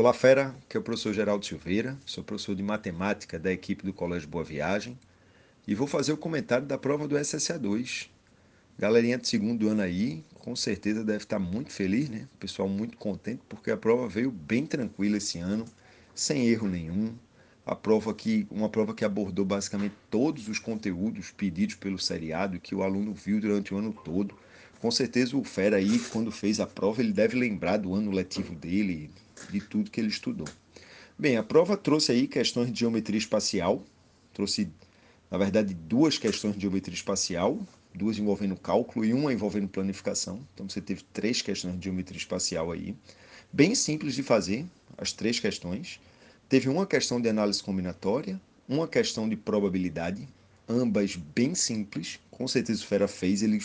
Olá, 0.00 0.12
fera, 0.12 0.54
que 0.68 0.76
é 0.76 0.80
o 0.80 0.82
professor 0.84 1.12
Geraldo 1.12 1.44
Silveira, 1.44 1.98
sou 2.06 2.22
professor 2.22 2.54
de 2.54 2.62
matemática 2.62 3.36
da 3.36 3.52
equipe 3.52 3.84
do 3.84 3.92
Colégio 3.92 4.28
Boa 4.28 4.44
Viagem 4.44 4.96
e 5.66 5.74
vou 5.74 5.88
fazer 5.88 6.12
o 6.12 6.16
comentário 6.16 6.64
da 6.64 6.78
prova 6.78 7.08
do 7.08 7.16
SSA2. 7.16 8.08
Galerinha 8.78 9.18
de 9.18 9.26
segundo 9.26 9.68
ano 9.68 9.82
aí, 9.82 10.22
com 10.38 10.54
certeza 10.54 11.02
deve 11.02 11.24
estar 11.24 11.40
muito 11.40 11.72
feliz, 11.72 12.08
né? 12.08 12.28
pessoal 12.38 12.68
muito 12.68 12.96
contente 12.96 13.42
porque 13.48 13.72
a 13.72 13.76
prova 13.76 14.06
veio 14.06 14.30
bem 14.30 14.64
tranquila 14.64 15.16
esse 15.16 15.40
ano, 15.40 15.64
sem 16.14 16.46
erro 16.46 16.68
nenhum. 16.68 17.12
A 17.66 17.74
prova 17.74 18.14
que, 18.14 18.46
uma 18.52 18.68
prova 18.68 18.94
que 18.94 19.04
abordou 19.04 19.44
basicamente 19.44 19.96
todos 20.08 20.46
os 20.46 20.60
conteúdos 20.60 21.32
pedidos 21.32 21.74
pelo 21.74 21.98
seriado 21.98 22.60
que 22.60 22.72
o 22.72 22.84
aluno 22.84 23.12
viu 23.12 23.40
durante 23.40 23.74
o 23.74 23.78
ano 23.78 23.92
todo. 24.04 24.32
Com 24.78 24.92
certeza 24.92 25.36
o 25.36 25.42
Fera 25.42 25.78
aí, 25.78 25.98
quando 26.12 26.30
fez 26.30 26.60
a 26.60 26.68
prova, 26.68 27.02
ele 27.02 27.12
deve 27.12 27.36
lembrar 27.36 27.78
do 27.78 27.92
ano 27.94 28.12
letivo 28.12 28.54
dele, 28.54 29.10
de 29.52 29.60
tudo 29.60 29.90
que 29.90 30.00
ele 30.00 30.08
estudou. 30.08 30.48
Bem, 31.18 31.36
a 31.36 31.42
prova 31.42 31.76
trouxe 31.76 32.12
aí 32.12 32.28
questões 32.28 32.72
de 32.72 32.80
geometria 32.80 33.18
espacial, 33.18 33.84
trouxe, 34.32 34.70
na 35.30 35.36
verdade, 35.36 35.74
duas 35.74 36.16
questões 36.16 36.54
de 36.54 36.62
geometria 36.62 36.94
espacial, 36.94 37.58
duas 37.94 38.18
envolvendo 38.18 38.54
cálculo 38.56 39.04
e 39.04 39.12
uma 39.12 39.32
envolvendo 39.32 39.68
planificação. 39.68 40.40
Então 40.54 40.68
você 40.68 40.80
teve 40.80 41.02
três 41.12 41.42
questões 41.42 41.78
de 41.78 41.84
geometria 41.84 42.18
espacial 42.18 42.70
aí, 42.70 42.94
bem 43.52 43.74
simples 43.74 44.14
de 44.14 44.22
fazer, 44.22 44.64
as 44.96 45.12
três 45.12 45.40
questões. 45.40 46.00
Teve 46.48 46.68
uma 46.68 46.86
questão 46.86 47.20
de 47.20 47.28
análise 47.28 47.62
combinatória, 47.62 48.40
uma 48.68 48.86
questão 48.86 49.28
de 49.28 49.36
probabilidade, 49.36 50.28
ambas 50.68 51.16
bem 51.16 51.54
simples. 51.54 52.20
Com 52.30 52.46
certeza 52.46 52.82
o 52.82 52.86
Fera 52.86 53.08
fez, 53.08 53.42
ele 53.42 53.60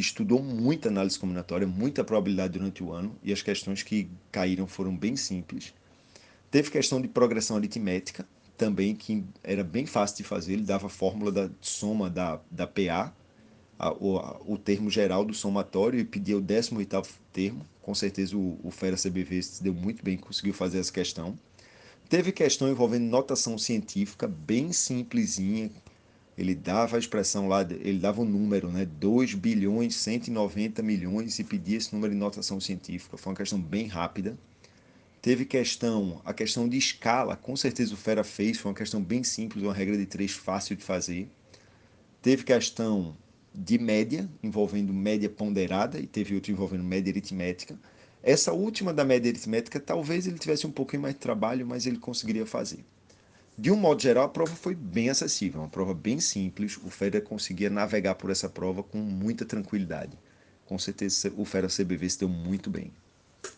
estudou 0.00 0.42
muita 0.42 0.88
análise 0.88 1.18
combinatória, 1.18 1.66
muita 1.66 2.04
probabilidade 2.04 2.58
durante 2.58 2.82
o 2.82 2.92
ano, 2.92 3.16
e 3.22 3.32
as 3.32 3.42
questões 3.42 3.82
que 3.82 4.08
caíram 4.30 4.66
foram 4.66 4.96
bem 4.96 5.16
simples. 5.16 5.74
Teve 6.50 6.70
questão 6.70 7.00
de 7.00 7.08
progressão 7.08 7.56
aritmética, 7.56 8.26
também, 8.58 8.94
que 8.94 9.24
era 9.42 9.62
bem 9.62 9.86
fácil 9.86 10.16
de 10.18 10.24
fazer, 10.24 10.54
ele 10.54 10.64
dava 10.64 10.88
a 10.88 10.90
fórmula 10.90 11.30
da 11.30 11.48
soma 11.60 12.10
da, 12.10 12.40
da 12.50 12.66
PA, 12.66 13.14
a, 13.78 13.92
o, 13.92 14.54
o 14.54 14.58
termo 14.58 14.90
geral 14.90 15.24
do 15.24 15.32
somatório, 15.32 16.00
e 16.00 16.04
pedia 16.04 16.36
o 16.36 16.42
18º 16.42 17.06
termo. 17.32 17.64
Com 17.80 17.94
certeza 17.94 18.36
o, 18.36 18.58
o 18.62 18.70
Fera 18.70 18.96
CBV 18.96 19.42
se 19.42 19.62
deu 19.62 19.72
muito 19.72 20.04
bem, 20.04 20.18
conseguiu 20.18 20.52
fazer 20.52 20.80
essa 20.80 20.92
questão. 20.92 21.38
Teve 22.08 22.32
questão 22.32 22.68
envolvendo 22.68 23.04
notação 23.04 23.56
científica, 23.56 24.26
bem 24.26 24.72
simplesinha, 24.72 25.70
ele 26.38 26.54
dava 26.54 26.94
a 26.94 26.98
expressão 27.00 27.48
lá, 27.48 27.62
ele 27.62 27.98
dava 27.98 28.20
o 28.20 28.24
um 28.24 28.28
número, 28.28 28.70
né? 28.70 28.86
2 28.86 29.34
bilhões 29.34 29.96
190 29.96 30.80
milhões 30.84 31.36
e 31.40 31.42
pedia 31.42 31.76
esse 31.76 31.92
número 31.92 32.12
de 32.12 32.18
notação 32.18 32.60
científica. 32.60 33.16
Foi 33.16 33.32
uma 33.32 33.36
questão 33.36 33.60
bem 33.60 33.88
rápida. 33.88 34.38
Teve 35.20 35.44
questão, 35.44 36.22
a 36.24 36.32
questão 36.32 36.68
de 36.68 36.78
escala, 36.78 37.34
com 37.34 37.56
certeza 37.56 37.92
o 37.92 37.96
Fera 37.96 38.22
fez, 38.22 38.56
foi 38.56 38.70
uma 38.70 38.76
questão 38.76 39.02
bem 39.02 39.24
simples, 39.24 39.64
uma 39.64 39.74
regra 39.74 39.98
de 39.98 40.06
três 40.06 40.30
fácil 40.30 40.76
de 40.76 40.84
fazer. 40.84 41.28
Teve 42.22 42.44
questão 42.44 43.16
de 43.52 43.76
média, 43.76 44.30
envolvendo 44.40 44.92
média 44.92 45.28
ponderada, 45.28 45.98
e 45.98 46.06
teve 46.06 46.36
outra 46.36 46.52
envolvendo 46.52 46.84
média 46.84 47.10
aritmética. 47.10 47.76
Essa 48.22 48.52
última 48.52 48.94
da 48.94 49.04
média 49.04 49.28
aritmética, 49.28 49.80
talvez 49.80 50.28
ele 50.28 50.38
tivesse 50.38 50.68
um 50.68 50.70
pouquinho 50.70 51.02
mais 51.02 51.14
de 51.14 51.20
trabalho, 51.20 51.66
mas 51.66 51.84
ele 51.84 51.98
conseguiria 51.98 52.46
fazer. 52.46 52.84
De 53.60 53.72
um 53.72 53.76
modo 53.76 54.00
geral, 54.00 54.24
a 54.24 54.28
prova 54.28 54.54
foi 54.54 54.72
bem 54.72 55.10
acessível, 55.10 55.60
uma 55.60 55.68
prova 55.68 55.92
bem 55.92 56.20
simples. 56.20 56.76
O 56.76 56.90
Fera 56.90 57.20
conseguia 57.20 57.68
navegar 57.68 58.14
por 58.14 58.30
essa 58.30 58.48
prova 58.48 58.84
com 58.84 58.98
muita 58.98 59.44
tranquilidade. 59.44 60.16
Com 60.64 60.78
certeza 60.78 61.32
o 61.36 61.44
Fera 61.44 61.66
CBV 61.66 62.08
se 62.08 62.20
deu 62.20 62.28
muito 62.28 62.70
bem. 62.70 62.92